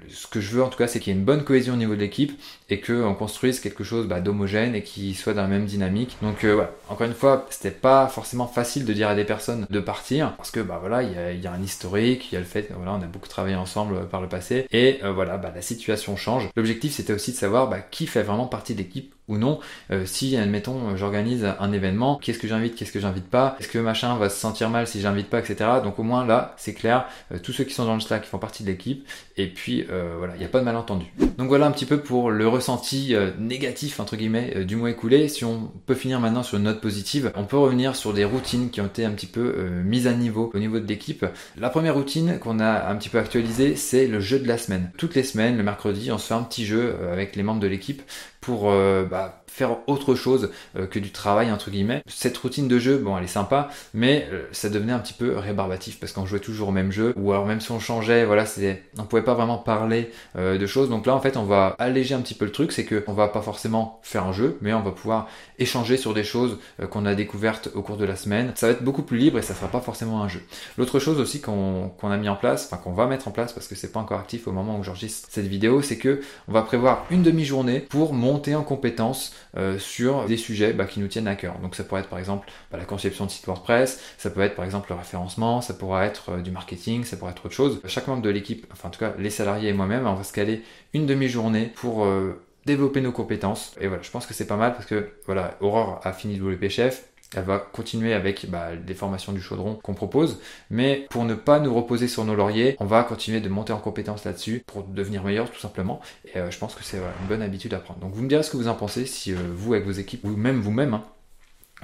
ce 0.09 0.27
que 0.27 0.41
je 0.41 0.51
veux 0.51 0.63
en 0.63 0.69
tout 0.69 0.79
cas, 0.79 0.87
c'est 0.87 1.01
qu'il 1.01 1.13
y 1.13 1.17
ait 1.17 1.19
une 1.19 1.25
bonne 1.25 1.45
cohésion 1.45 1.75
au 1.75 1.79
niveau 1.79 1.95
de 1.95 2.01
l'équipe 2.01 2.39
et 2.69 2.81
qu'on 2.81 3.15
construise 3.15 3.61
quelque 3.61 3.85
chose 3.85 4.07
bah, 4.07 4.21
d'homogène 4.21 4.75
et 4.75 4.83
qui 4.83 5.15
soit 5.15 5.35
dans 5.35 5.43
la 5.43 5.49
même 5.49 5.67
dynamique. 5.67 6.17
Donc 6.23 6.45
euh, 6.45 6.55
voilà, 6.55 6.73
encore 6.89 7.07
une 7.07 7.15
fois, 7.15 7.47
c'était 7.51 7.71
pas 7.71 8.09
forcément 8.09 8.47
facile 8.47 8.85
de 8.85 8.93
dire 8.93 9.09
à 9.09 9.15
des 9.15 9.25
personnes 9.25 9.67
de 9.69 9.81
partir 9.81 10.35
parce 10.37 10.51
que 10.51 10.61
bah 10.61 10.79
voilà, 10.81 11.03
il 11.03 11.13
y 11.13 11.17
a, 11.17 11.33
y 11.33 11.47
a, 11.47 11.53
un 11.53 11.63
historique, 11.63 12.31
il 12.31 12.35
y 12.35 12.37
a 12.37 12.41
le 12.41 12.47
fait, 12.47 12.69
voilà, 12.75 12.93
on 12.93 13.03
a 13.03 13.07
beaucoup 13.07 13.22
travailler 13.29 13.57
ensemble 13.57 13.97
euh, 13.97 14.05
par 14.05 14.21
le 14.21 14.29
passé. 14.29 14.67
Et 14.71 15.01
euh, 15.03 15.13
voilà, 15.13 15.37
bah, 15.37 15.53
la 15.55 15.63
situation 15.63 16.17
change. 16.17 16.49
L'objectif 16.57 16.93
c'était 16.93 17.13
aussi 17.13 17.33
de 17.33 17.37
savoir 17.37 17.69
bah, 17.69 17.81
qui 17.81 18.07
fait 18.07 18.23
vraiment 18.23 18.47
partie 18.47 18.75
de 18.75 18.79
l'équipe 18.79 19.15
ou 19.29 19.39
non. 19.39 19.61
Euh, 19.91 20.05
si, 20.07 20.37
admettons, 20.37 20.97
j'organise 20.97 21.47
un 21.59 21.73
événement, 21.73 22.19
qu'est-ce 22.23 22.39
que 22.39 22.49
j'invite, 22.49 22.75
qu'est-ce 22.75 22.93
que 22.93 23.01
j'invite 23.01 23.29
pas, 23.29 23.57
est-ce 23.61 23.69
que 23.69 23.79
machin 23.79 24.17
va 24.17 24.29
se 24.29 24.39
sentir 24.39 24.71
mal 24.71 24.87
si 24.87 25.01
j'invite 25.01 25.29
pas, 25.29 25.39
etc. 25.39 25.71
Donc 25.83 25.99
au 25.99 26.03
moins 26.03 26.27
là, 26.27 26.55
c'est 26.57 26.75
clair, 26.75 27.07
tous 27.43 27.53
ceux 27.53 27.65
qui 27.65 27.75
sont 27.75 27.85
dans 27.85 27.95
le 27.95 28.01
Slack 28.01 28.25
font 28.25 28.39
partie 28.39 28.63
de 28.63 28.69
l'équipe, 28.69 29.07
et 29.37 29.47
puis 29.47 29.87
voilà, 30.19 30.35
il 30.35 30.39
n'y 30.39 30.45
a 30.45 30.49
pas 30.49 30.61
de 30.61 30.65
malentendu. 30.65 31.07
Donc 31.39 31.49
voilà 31.49 31.67
un 31.67 31.71
petit 31.71 31.87
peu 31.87 32.01
pour 32.01 32.31
le 32.31 32.49
ressenti 32.49 33.15
négatif, 33.39 34.01
entre 34.01 34.17
guillemets, 34.17 34.65
du 34.65 34.77
mois 34.77 34.91
écoulé. 34.91 35.29
Si 35.29 35.45
on 35.45 35.71
peut 35.87 35.95
finir 35.95 36.21
maintenant 36.21 36.43
sur 36.43 36.59
une 36.59 36.65
note 36.65 36.81
positive, 36.81 37.33
on 37.37 37.45
peut 37.45 37.59
revenir 37.59 37.97
sur 37.97 38.13
des 38.13 38.25
routines 38.25 38.71
qui 38.71 38.81
ont 38.81 38.87
été 38.87 39.05
un 39.05 39.11
petit 39.13 39.27
peu 39.27 39.69
mises 39.85 40.07
à 40.07 40.13
niveau 40.13 40.51
au 40.55 40.59
niveau 40.59 40.81
de 40.81 40.87
l'équipe. 40.87 41.25
La 41.57 41.71
première 41.71 41.95
routine 41.95 42.39
qu'on 42.39 42.61
a 42.61 42.89
un 42.89 42.97
petit 42.97 43.09
peu 43.09 43.19
actualisé, 43.19 43.77
c'est 43.77 44.07
le 44.07 44.21
jeu 44.21 44.39
de 44.39 44.49
la 44.49 44.59
semaine. 44.59 44.91
Toutes 44.99 45.15
les 45.15 45.23
semaines, 45.23 45.57
le 45.57 45.63
mercredi, 45.63 46.11
on 46.11 46.19
se 46.19 46.27
fait 46.27 46.35
un 46.35 46.43
petit 46.43 46.65
jeu 46.65 46.95
euh, 47.01 47.13
avec 47.13 47.37
les 47.37 47.43
membres 47.43 47.61
de 47.61 47.67
l'équipe 47.67 48.03
pour 48.43 48.71
euh, 48.71 49.05
bah, 49.05 49.42
faire 49.53 49.77
autre 49.87 50.15
chose 50.15 50.51
euh, 50.77 50.87
que 50.87 50.99
du 50.99 51.13
travail 51.13 51.53
entre 51.53 51.71
guillemets. 51.71 52.03
Cette 52.07 52.37
routine 52.39 52.69
de 52.69 52.79
jeu, 52.79 52.97
bon, 52.97 53.19
elle 53.19 53.25
est 53.25 53.29
sympa, 53.29 53.69
mais 53.93 54.27
euh, 54.33 54.47
ça 54.53 54.71
devenait 54.71 54.95
un 54.95 54.99
petit 54.99 55.13
peu 55.13 55.37
rébarbatif 55.37 56.01
parce 56.01 56.13
qu'on 56.13 56.25
jouait 56.25 56.41
toujours 56.41 56.69
au 56.69 56.73
même 56.73 56.91
jeu, 56.91 57.13
ou 57.17 57.33
alors 57.33 57.45
même 57.45 57.61
si 57.61 57.71
on 57.71 57.79
changeait, 57.79 58.25
voilà, 58.25 58.47
c'est, 58.47 58.83
on 58.99 59.05
pouvait 59.05 59.23
pas 59.23 59.35
vraiment 59.35 59.59
parler 59.59 60.11
euh, 60.37 60.57
de 60.57 60.67
choses. 60.67 60.89
Donc 60.89 61.05
là, 61.05 61.15
en 61.15 61.21
fait, 61.21 61.37
on 61.37 61.45
va 61.45 61.77
alléger 61.79 62.15
un 62.15 62.21
petit 62.23 62.35
peu 62.35 62.47
le 62.47 62.53
truc, 62.53 62.73
c'est 62.73 62.85
que 62.85 63.05
on 63.07 63.13
va 63.13 63.29
pas 63.29 63.43
forcément 63.43 64.01
faire 64.03 64.25
un 64.25 64.33
jeu, 64.33 64.57
mais 64.63 64.73
on 64.73 64.81
va 64.81 64.91
pouvoir 64.91 65.29
échanger 65.59 65.99
sur 65.99 66.15
des 66.15 66.25
choses 66.25 66.59
qu'on 66.91 67.05
a 67.05 67.15
découvertes 67.15 67.69
au 67.75 67.83
cours 67.83 67.97
de 67.97 68.05
la 68.05 68.17
semaine. 68.17 68.53
Ça 68.57 68.67
va 68.67 68.73
être 68.73 68.83
beaucoup 68.83 69.03
plus 69.03 69.19
libre 69.19 69.39
et 69.39 69.43
ça 69.43 69.55
sera 69.55 69.69
pas 69.69 69.81
forcément 69.81 70.23
un 70.23 70.29
jeu. 70.29 70.41
L'autre 70.79 70.99
chose 70.99 71.21
aussi 71.21 71.41
qu'on, 71.41 71.91
qu'on 71.99 72.11
a 72.11 72.17
mis 72.17 72.29
en 72.29 72.37
place, 72.37 72.67
enfin 72.67 72.83
qu'on 72.83 72.93
va 72.93 73.07
mettre 73.07 73.29
en 73.29 73.33
place 73.33 73.53
parce 73.53 73.69
que 73.69 73.75
c'est 73.75 73.93
pas 73.93 74.01
encore 74.01 74.19
actif 74.19 74.49
au 74.49 74.53
moment 74.53 74.79
où 74.79 74.83
j'enregistre 74.83 75.29
cette 75.31 75.47
vidéo, 75.47 75.83
c'est 75.83 75.99
que 75.99 76.21
on 76.49 76.53
va 76.53 76.63
prévoir 76.63 77.05
une 77.11 77.23
demi-journée 77.23 77.81
pour 77.81 78.15
monter 78.15 78.55
en 78.55 78.63
compétence 78.63 79.33
euh, 79.57 79.79
sur 79.79 80.27
des 80.27 80.37
sujets 80.37 80.73
bah, 80.73 80.85
qui 80.85 81.01
nous 81.01 81.09
tiennent 81.09 81.29
à 81.29 81.37
cœur. 81.37 81.59
Donc 81.59 81.75
ça 81.75 81.85
pourrait 81.85 82.03
être 82.03 82.09
par 82.09 82.19
exemple 82.19 82.49
bah, 82.71 82.79
la 82.79 82.85
conception 82.85 83.27
de 83.27 83.31
site 83.31 83.47
WordPress, 83.47 84.01
ça 84.19 84.31
peut 84.31 84.41
être 84.41 84.55
par 84.55 84.65
exemple 84.65 84.91
le 84.91 84.97
référencement, 84.97 85.61
ça 85.61 85.75
pourrait 85.75 86.07
être 86.07 86.31
euh, 86.31 86.41
du 86.41 86.51
marketing, 86.51 87.05
ça 87.05 87.17
pourrait 87.17 87.33
être 87.33 87.45
autre 87.47 87.55
chose. 87.55 87.81
Chaque 87.87 88.07
membre 88.07 88.23
de 88.23 88.31
l'équipe, 88.31 88.67
enfin 88.73 88.89
en 88.89 88.91
tout 88.91 89.01
cas 89.01 89.15
les 89.19 89.31
salariés 89.31 89.71
et 89.71 89.73
moi-même, 89.73 90.07
on 90.07 90.15
va 90.15 90.25
se 90.25 90.33
caler 90.33 90.63
une 90.95 91.07
demi-journée 91.07 91.73
pour 91.75 92.05
euh, 92.05 92.43
développer 92.67 93.01
nos 93.01 93.13
compétences. 93.13 93.75
Et 93.81 93.87
voilà, 93.89 94.03
je 94.03 94.11
pense 94.11 94.27
que 94.27 94.35
c'est 94.35 94.47
pas 94.47 94.57
mal 94.57 94.73
parce 94.73 94.87
que 94.87 95.11
voilà, 95.27 95.57
Aurore 95.61 96.01
a 96.05 96.13
fini 96.13 96.37
de 96.37 96.43
WP 96.43 96.69
Chef, 96.69 97.05
elle 97.35 97.45
va 97.45 97.59
continuer 97.59 98.15
avec 98.15 98.49
bah, 98.49 98.71
les 98.87 98.95
formations 98.95 99.33
du 99.33 99.41
chaudron 99.41 99.79
qu'on 99.83 99.95
propose, 99.95 100.41
mais 100.71 101.07
pour 101.11 101.25
ne 101.25 101.35
pas 101.35 101.61
nous 101.61 101.75
reposer 101.75 102.09
sur 102.09 102.25
nos 102.25 102.35
lauriers, 102.35 102.77
on 102.81 102.85
va 102.85 103.03
continuer 103.05 103.41
de 103.41 103.49
monter 103.49 103.73
en 103.73 103.79
compétence 103.79 104.25
là-dessus 104.25 104.63
pour 104.67 104.85
devenir 104.85 105.25
meilleur 105.25 105.51
tout 105.51 105.61
simplement. 105.61 106.01
Et 106.35 106.39
euh, 106.39 106.51
je 106.51 106.59
pense 106.59 106.75
que 106.75 106.85
c'est 106.85 106.99
une 106.99 107.29
bonne 107.29 107.43
habitude 107.43 107.75
à 107.75 107.79
prendre. 107.79 108.01
Donc 108.01 108.15
vous 108.15 108.23
me 108.23 108.29
direz 108.29 108.43
ce 108.43 108.51
que 108.51 108.57
vous 108.57 108.69
en 108.69 108.75
pensez 108.75 109.07
si 109.07 109.33
euh, 109.33 109.37
vous 109.55 109.75
avec 109.75 109.85
vos 109.85 109.93
équipes 109.93 110.25
ou 110.25 110.31
même 110.31 110.61
vous-même 110.61 110.95
hein, 110.95 111.05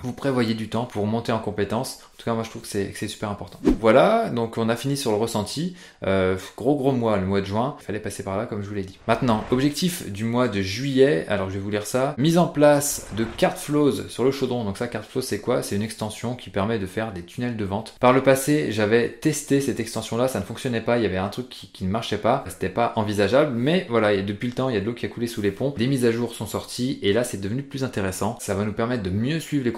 vous 0.02 0.12
prévoyez 0.12 0.54
du 0.54 0.68
temps 0.68 0.84
pour 0.84 1.06
monter 1.06 1.32
en 1.32 1.38
compétence. 1.38 2.00
En 2.14 2.18
tout 2.18 2.24
cas, 2.24 2.34
moi 2.34 2.42
je 2.42 2.50
trouve 2.50 2.62
que 2.62 2.68
c'est 2.68 3.08
super 3.08 3.30
important. 3.30 3.60
Voilà, 3.80 4.28
donc 4.30 4.58
on 4.58 4.68
a 4.68 4.76
fini 4.76 4.96
sur 4.96 5.12
le 5.12 5.16
ressenti. 5.16 5.76
Euh, 6.04 6.36
gros 6.56 6.76
gros 6.76 6.92
mois, 6.92 7.16
le 7.16 7.26
mois 7.26 7.40
de 7.40 7.46
juin. 7.46 7.76
Il 7.80 7.84
fallait 7.84 8.00
passer 8.00 8.24
par 8.24 8.36
là, 8.36 8.46
comme 8.46 8.62
je 8.62 8.68
vous 8.68 8.74
l'ai 8.74 8.82
dit. 8.82 8.98
Maintenant, 9.06 9.44
objectif 9.50 10.10
du 10.10 10.24
mois 10.24 10.48
de 10.48 10.60
juillet. 10.60 11.26
Alors 11.28 11.48
je 11.48 11.54
vais 11.54 11.60
vous 11.60 11.70
lire 11.70 11.86
ça. 11.86 12.14
Mise 12.18 12.38
en 12.38 12.46
place 12.46 13.06
de 13.16 13.24
carte 13.24 13.58
flows 13.58 14.08
sur 14.08 14.24
le 14.24 14.32
chaudron. 14.32 14.64
Donc 14.64 14.78
ça, 14.78 14.88
carte 14.88 15.08
flows, 15.08 15.22
c'est 15.22 15.40
quoi? 15.40 15.62
C'est 15.62 15.76
une 15.76 15.82
extension 15.82 16.34
qui 16.34 16.50
permet 16.50 16.78
de 16.78 16.86
faire 16.86 17.12
des 17.12 17.22
tunnels 17.22 17.56
de 17.56 17.64
vente. 17.64 17.94
Par 18.00 18.12
le 18.12 18.22
passé, 18.22 18.72
j'avais 18.72 19.10
testé 19.10 19.60
cette 19.60 19.80
extension-là, 19.80 20.28
ça 20.28 20.40
ne 20.40 20.44
fonctionnait 20.44 20.80
pas. 20.80 20.98
Il 20.98 21.04
y 21.04 21.06
avait 21.06 21.18
un 21.18 21.28
truc 21.28 21.48
qui, 21.48 21.84
ne 21.84 21.90
marchait 21.90 22.18
pas. 22.18 22.44
C'était 22.48 22.68
pas 22.68 22.92
envisageable. 22.96 23.52
Mais 23.54 23.86
voilà, 23.88 24.12
et 24.12 24.22
depuis 24.22 24.48
le 24.48 24.54
temps, 24.54 24.68
il 24.68 24.74
y 24.74 24.76
a 24.76 24.80
de 24.80 24.86
l'eau 24.86 24.94
qui 24.94 25.06
a 25.06 25.08
coulé 25.08 25.26
sous 25.26 25.42
les 25.42 25.52
ponts. 25.52 25.74
Des 25.76 25.86
mises 25.86 26.04
à 26.04 26.10
jour 26.10 26.34
sont 26.34 26.46
sorties 26.46 26.98
et 27.02 27.12
là, 27.12 27.22
c'est 27.22 27.40
devenu 27.40 27.62
plus 27.62 27.84
intéressant. 27.84 28.36
Ça 28.40 28.54
va 28.54 28.64
nous 28.64 28.72
permettre 28.72 29.02
de 29.02 29.10
mieux 29.10 29.38
suivre 29.38 29.64
les 29.64 29.72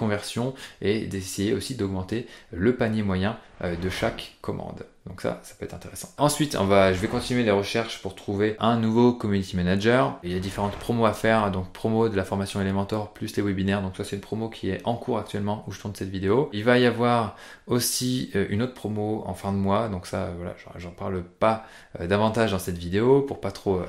et 0.81 1.05
d'essayer 1.05 1.53
aussi 1.53 1.75
d'augmenter 1.75 2.27
le 2.51 2.75
panier 2.75 3.03
moyen 3.03 3.37
euh, 3.63 3.75
de 3.75 3.89
chaque 3.89 4.35
commande. 4.41 4.85
Donc 5.07 5.21
ça, 5.21 5.39
ça 5.43 5.55
peut 5.57 5.65
être 5.65 5.73
intéressant. 5.73 6.09
Ensuite, 6.17 6.55
on 6.59 6.65
va, 6.65 6.93
je 6.93 6.99
vais 6.99 7.07
continuer 7.07 7.43
les 7.43 7.51
recherches 7.51 8.01
pour 8.01 8.15
trouver 8.15 8.55
un 8.59 8.77
nouveau 8.77 9.13
community 9.13 9.55
manager. 9.55 10.19
Il 10.23 10.31
y 10.31 10.35
a 10.35 10.39
différentes 10.39 10.75
promos 10.75 11.05
à 11.05 11.13
faire, 11.13 11.49
donc 11.49 11.71
promo 11.71 12.07
de 12.07 12.15
la 12.15 12.23
formation 12.23 12.61
Elementor 12.61 13.11
plus 13.11 13.35
les 13.35 13.41
webinaires. 13.41 13.81
Donc 13.81 13.97
ça, 13.97 14.03
c'est 14.03 14.15
une 14.15 14.21
promo 14.21 14.49
qui 14.49 14.69
est 14.69 14.81
en 14.83 14.95
cours 14.95 15.17
actuellement 15.17 15.63
où 15.67 15.71
je 15.71 15.79
tourne 15.79 15.95
cette 15.95 16.09
vidéo. 16.09 16.49
Il 16.53 16.63
va 16.63 16.77
y 16.77 16.85
avoir 16.85 17.35
aussi 17.65 18.29
euh, 18.35 18.45
une 18.49 18.61
autre 18.61 18.75
promo 18.75 19.23
en 19.25 19.33
fin 19.33 19.51
de 19.51 19.57
mois. 19.57 19.87
Donc 19.87 20.05
ça, 20.05 20.29
voilà, 20.37 20.55
j'en 20.77 20.91
parle 20.91 21.23
pas 21.23 21.65
euh, 21.99 22.05
davantage 22.05 22.51
dans 22.51 22.59
cette 22.59 22.77
vidéo 22.77 23.21
pour 23.21 23.41
pas 23.41 23.51
trop 23.51 23.81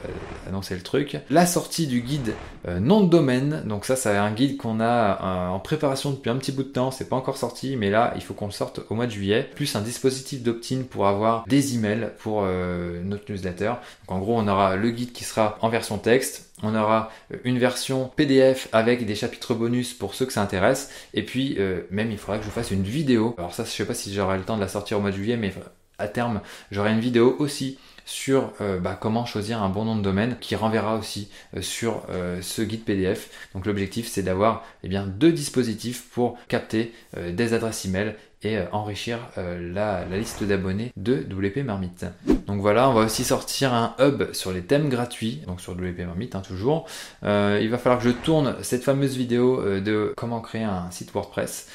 annoncer 0.49 0.75
le 0.75 0.83
truc. 0.83 1.19
La 1.29 1.45
sortie 1.45 1.87
du 1.87 2.01
guide 2.01 2.35
nom 2.81 3.03
de 3.03 3.11
domaine. 3.11 3.63
Donc 3.67 3.85
ça, 3.85 3.97
c'est 3.97 4.17
un 4.17 4.31
guide 4.33 4.57
qu'on 4.57 4.81
a 4.81 5.49
en 5.51 5.59
préparation 5.61 6.11
depuis 6.11 6.31
un 6.31 6.37
petit 6.37 6.53
bout 6.53 6.63
de 6.63 6.69
temps. 6.69 6.91
C'est 6.91 7.09
pas 7.09 7.17
encore 7.17 7.37
sorti, 7.37 7.77
mais 7.77 7.91
là, 7.91 8.13
il 8.17 8.23
faut 8.23 8.35
qu'on 8.35 8.47
le 8.47 8.53
sorte 8.53 8.81
au 8.89 8.95
mois 8.95 9.07
de 9.07 9.11
juillet 9.11 9.51
un 9.75 9.81
dispositif 9.81 10.43
d'opt-in 10.43 10.83
pour 10.89 11.02
avoir 11.09 11.45
des 11.47 11.75
emails 11.75 12.11
pour 12.19 12.43
euh, 12.45 13.03
notre 13.03 13.31
newsletter. 13.31 13.75
Donc 14.09 14.17
en 14.17 14.19
gros, 14.19 14.39
on 14.39 14.49
aura 14.49 14.77
le 14.77 14.91
guide 14.91 15.13
qui 15.13 15.25
sera 15.25 15.59
en 15.61 15.69
version 15.69 15.99
texte, 15.99 16.51
on 16.63 16.75
aura 16.75 17.11
euh, 17.33 17.37
une 17.45 17.59
version 17.59 18.11
PDF 18.17 18.69
avec 18.73 19.07
des 19.07 19.15
chapitres 19.15 19.55
bonus 19.55 19.95
pour 19.95 20.15
ceux 20.15 20.27
que 20.27 20.33
ça 20.33 20.43
intéresse. 20.43 20.91
Et 21.15 21.23
puis, 21.23 21.57
euh, 21.59 21.83
même, 21.91 22.11
il 22.11 22.19
faudra 22.19 22.39
que 22.39 22.45
je 22.45 22.51
fasse 22.51 22.71
une 22.71 22.83
vidéo. 22.83 23.35
Alors 23.39 23.55
ça, 23.55 23.65
je 23.65 23.71
sais 23.71 23.85
pas 23.85 23.95
si 23.95 24.13
j'aurai 24.13 24.39
le 24.39 24.45
temps 24.45 24.57
de 24.57 24.63
la 24.63 24.69
sortir 24.69 24.99
au 24.99 25.01
mois 25.01 25.11
de 25.11 25.17
juillet, 25.17 25.37
mais 25.37 25.53
à 25.99 26.09
terme, 26.09 26.41
j'aurai 26.71 26.93
une 26.93 27.01
vidéo 27.01 27.37
aussi 27.39 27.79
sur 28.05 28.53
bah, 28.81 28.99
comment 29.01 29.25
choisir 29.25 29.63
un 29.63 29.69
bon 29.69 29.85
nom 29.85 29.95
de 29.95 30.03
domaine 30.03 30.37
qui 30.41 30.57
renverra 30.57 30.97
aussi 30.97 31.31
sur 31.61 32.03
ce 32.41 32.63
guide 32.63 32.83
PDF. 32.83 33.31
Donc 33.55 33.65
l'objectif 33.65 34.09
c'est 34.09 34.25
d'avoir 34.25 34.65
eh 34.83 34.89
bien 34.89 35.07
deux 35.07 35.31
dispositifs 35.31 36.09
pour 36.11 36.37
capter 36.49 36.93
des 37.17 37.55
adresses 37.55 37.85
email 37.85 38.17
et 38.45 38.57
euh, 38.57 38.65
enrichir 38.73 39.19
euh, 39.39 39.73
la, 39.73 40.05
liste 40.17 40.43
d'abonnés 40.45 40.93
de 40.97 41.25
WP 41.31 41.59
Marmite. 41.65 42.05
Donc 42.47 42.61
voilà, 42.61 42.89
on 42.89 42.95
va 42.95 43.05
aussi 43.05 43.25
sortir 43.25 43.73
un 43.73 43.95
hub 43.99 44.33
sur 44.33 44.53
les 44.53 44.63
thèmes 44.63 44.89
gratuits, 44.89 45.43
donc 45.47 45.61
sur 45.61 45.73
WP 45.73 46.01
Marmite 46.01 46.35
hein, 46.35 46.43
toujours. 46.47 46.87
Euh, 47.25 47.59
il 47.63 47.71
va 47.71 47.79
falloir 47.79 48.01
que 48.01 48.09
je 48.09 48.15
tourne 48.15 48.57
cette 48.63 48.83
fameuse 48.83 49.17
vidéo 49.17 49.63
de 49.81 50.13
comment 50.17 50.41
créer 50.41 50.65
un 50.65 50.91
site 50.91 51.13
WordPress 51.13 51.69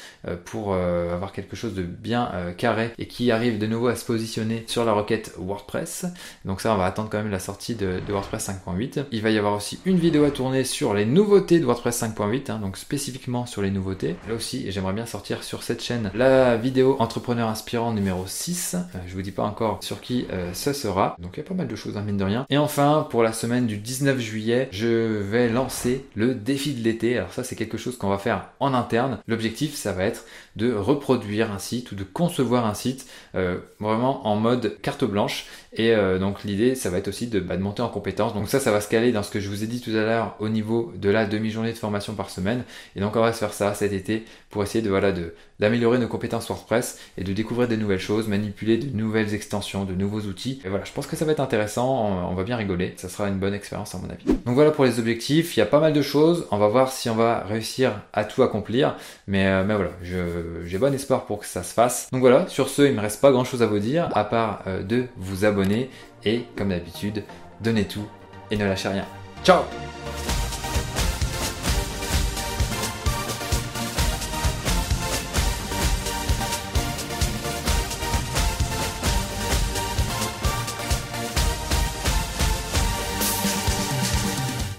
pour 0.44 0.74
avoir 0.74 1.32
quelque 1.32 1.56
chose 1.56 1.74
de 1.74 1.82
bien 1.82 2.30
carré 2.56 2.92
et 2.98 3.06
qui 3.06 3.30
arrive 3.30 3.58
de 3.58 3.66
nouveau 3.66 3.88
à 3.88 3.96
se 3.96 4.04
positionner 4.04 4.64
sur 4.66 4.84
la 4.84 4.92
requête 4.92 5.34
WordPress. 5.38 6.06
Donc 6.44 6.60
ça, 6.60 6.74
on 6.74 6.76
va 6.76 6.86
attendre 6.86 7.08
quand 7.10 7.18
même 7.18 7.30
la 7.30 7.38
sortie 7.38 7.74
de, 7.74 8.00
WordPress 8.08 8.48
5.8. 8.48 9.06
Il 9.12 9.22
va 9.22 9.30
y 9.30 9.38
avoir 9.38 9.54
aussi 9.54 9.80
une 9.84 9.98
vidéo 9.98 10.24
à 10.24 10.30
tourner 10.30 10.64
sur 10.64 10.94
les 10.94 11.06
nouveautés 11.06 11.60
de 11.60 11.64
WordPress 11.64 12.02
5.8, 12.02 12.50
hein, 12.50 12.58
donc 12.58 12.76
spécifiquement 12.76 13.46
sur 13.46 13.62
les 13.62 13.70
nouveautés. 13.70 14.16
Là 14.28 14.34
aussi, 14.34 14.70
j'aimerais 14.70 14.92
bien 14.92 15.06
sortir 15.06 15.42
sur 15.42 15.62
cette 15.62 15.82
chaîne 15.82 16.10
la 16.14 16.57
vidéo 16.58 16.96
entrepreneur 16.98 17.48
inspirant 17.48 17.92
numéro 17.92 18.24
6. 18.26 18.74
Euh, 18.74 18.98
je 19.06 19.14
vous 19.14 19.22
dis 19.22 19.30
pas 19.30 19.44
encore 19.44 19.78
sur 19.82 20.00
qui 20.00 20.26
euh, 20.32 20.52
ce 20.52 20.72
sera. 20.72 21.16
Donc 21.18 21.32
il 21.34 21.38
y 21.38 21.40
a 21.40 21.48
pas 21.48 21.54
mal 21.54 21.68
de 21.68 21.76
choses 21.76 21.96
hein, 21.96 22.02
mine 22.02 22.16
de 22.16 22.24
rien. 22.24 22.46
Et 22.50 22.58
enfin, 22.58 23.06
pour 23.08 23.22
la 23.22 23.32
semaine 23.32 23.66
du 23.66 23.78
19 23.78 24.18
juillet, 24.18 24.68
je 24.72 24.86
vais 24.86 25.48
lancer 25.48 26.04
le 26.14 26.34
défi 26.34 26.74
de 26.74 26.82
l'été. 26.82 27.16
Alors 27.16 27.32
ça, 27.32 27.44
c'est 27.44 27.56
quelque 27.56 27.78
chose 27.78 27.96
qu'on 27.96 28.08
va 28.08 28.18
faire 28.18 28.48
en 28.60 28.74
interne. 28.74 29.18
L'objectif, 29.26 29.74
ça 29.74 29.92
va 29.92 30.04
être 30.04 30.24
de 30.56 30.72
reproduire 30.72 31.52
un 31.52 31.58
site 31.58 31.92
ou 31.92 31.94
de 31.94 32.04
concevoir 32.04 32.66
un 32.66 32.74
site 32.74 33.06
euh, 33.34 33.58
vraiment 33.78 34.26
en 34.26 34.36
mode 34.36 34.76
carte 34.82 35.04
blanche. 35.04 35.46
Et 35.72 35.94
donc 36.18 36.44
l'idée, 36.44 36.74
ça 36.74 36.88
va 36.88 36.96
être 36.96 37.08
aussi 37.08 37.26
de, 37.26 37.40
bah, 37.40 37.56
de, 37.56 37.62
monter 37.62 37.82
en 37.82 37.88
compétence. 37.88 38.32
Donc 38.32 38.48
ça, 38.48 38.58
ça 38.58 38.72
va 38.72 38.80
se 38.80 38.88
caler 38.88 39.12
dans 39.12 39.22
ce 39.22 39.30
que 39.30 39.38
je 39.38 39.48
vous 39.48 39.62
ai 39.62 39.66
dit 39.66 39.80
tout 39.80 39.90
à 39.90 40.02
l'heure 40.02 40.34
au 40.40 40.48
niveau 40.48 40.92
de 40.96 41.10
la 41.10 41.26
demi-journée 41.26 41.72
de 41.72 41.78
formation 41.78 42.14
par 42.14 42.30
semaine. 42.30 42.64
Et 42.96 43.00
donc 43.00 43.14
on 43.16 43.20
va 43.20 43.32
se 43.32 43.38
faire 43.38 43.52
ça 43.52 43.74
cet 43.74 43.92
été 43.92 44.24
pour 44.50 44.62
essayer 44.62 44.82
de 44.82 44.88
voilà 44.88 45.12
de 45.12 45.34
d'améliorer 45.60 45.98
nos 45.98 46.08
compétences 46.08 46.46
WordPress 46.48 46.98
et 47.16 47.24
de 47.24 47.32
découvrir 47.32 47.68
des 47.68 47.76
nouvelles 47.76 47.98
choses, 47.98 48.28
manipuler 48.28 48.76
de 48.78 48.96
nouvelles 48.96 49.34
extensions, 49.34 49.84
de 49.84 49.94
nouveaux 49.94 50.22
outils. 50.22 50.60
Et 50.64 50.68
voilà, 50.68 50.84
je 50.84 50.92
pense 50.92 51.06
que 51.06 51.16
ça 51.16 51.24
va 51.24 51.32
être 51.32 51.40
intéressant, 51.40 52.28
on 52.30 52.34
va 52.34 52.44
bien 52.44 52.56
rigoler, 52.56 52.94
ça 52.96 53.08
sera 53.08 53.28
une 53.28 53.38
bonne 53.38 53.54
expérience 53.54 53.94
à 53.94 53.98
mon 53.98 54.08
avis. 54.10 54.24
Donc 54.24 54.54
voilà 54.54 54.70
pour 54.70 54.84
les 54.84 54.98
objectifs, 54.98 55.56
il 55.56 55.60
y 55.60 55.62
a 55.62 55.66
pas 55.66 55.80
mal 55.80 55.92
de 55.92 56.02
choses, 56.02 56.46
on 56.50 56.58
va 56.58 56.68
voir 56.68 56.92
si 56.92 57.10
on 57.10 57.14
va 57.14 57.40
réussir 57.40 57.92
à 58.12 58.24
tout 58.24 58.42
accomplir, 58.42 58.96
mais, 59.26 59.46
euh, 59.46 59.64
mais 59.64 59.74
voilà, 59.74 59.90
j'ai 60.02 60.78
bon 60.78 60.94
espoir 60.94 61.26
pour 61.26 61.40
que 61.40 61.46
ça 61.46 61.62
se 61.62 61.74
fasse. 61.74 62.08
Donc 62.12 62.20
voilà, 62.20 62.46
sur 62.48 62.68
ce, 62.68 62.82
il 62.82 62.94
me 62.94 63.00
reste 63.00 63.20
pas 63.20 63.30
grand 63.30 63.44
chose 63.44 63.62
à 63.62 63.66
vous 63.66 63.78
dire, 63.78 64.08
à 64.14 64.24
part 64.24 64.62
euh, 64.66 64.82
de 64.82 65.04
vous 65.16 65.44
abonner 65.44 65.90
et 66.24 66.42
comme 66.56 66.70
d'habitude, 66.70 67.24
donnez 67.60 67.84
tout 67.84 68.06
et 68.50 68.56
ne 68.56 68.64
lâchez 68.64 68.88
rien. 68.88 69.04
Ciao 69.44 69.62